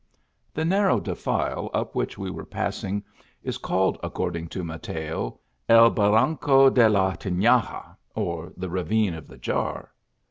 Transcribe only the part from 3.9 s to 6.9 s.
according to Mateo, el Barranco de